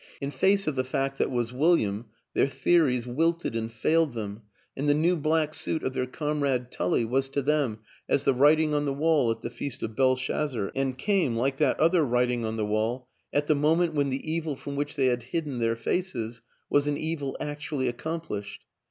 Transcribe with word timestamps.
In 0.19 0.31
face 0.31 0.65
of 0.65 0.73
the 0.75 0.83
fact 0.83 1.19
that 1.19 1.29
was 1.29 1.53
William 1.53 2.05
their 2.33 2.47
theories 2.47 3.05
wilted 3.05 3.55
and 3.55 3.71
failed 3.71 4.15
them, 4.15 4.41
and 4.75 4.89
the 4.89 4.95
new 4.95 5.15
black 5.15 5.53
suit 5.53 5.83
of 5.83 5.93
their 5.93 6.07
comrade 6.07 6.71
Tully 6.71 7.05
was 7.05 7.29
to 7.29 7.43
them 7.43 7.81
as 8.09 8.23
the 8.23 8.33
writing 8.33 8.73
on 8.73 8.85
the 8.85 8.93
wall 8.95 9.29
at 9.29 9.43
the 9.43 9.49
feast 9.51 9.83
of 9.83 9.95
Belshazzar 9.95 10.71
and 10.73 10.97
came, 10.97 11.35
like 11.35 11.57
that 11.57 11.79
other 11.79 12.03
writing 12.03 12.43
on 12.45 12.57
the 12.57 12.65
wall, 12.65 13.09
at 13.31 13.45
the 13.45 13.53
moment 13.53 13.93
when 13.93 14.09
the 14.09 14.27
evil 14.27 14.55
from 14.55 14.75
which 14.75 14.95
they 14.95 15.05
had 15.05 15.21
hidden 15.21 15.59
their 15.59 15.75
faces 15.75 16.41
was 16.67 16.87
an 16.87 16.97
evil 16.97 17.37
actually 17.39 17.87
accomplished. 17.87 18.61